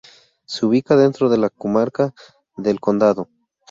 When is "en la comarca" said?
1.31-2.11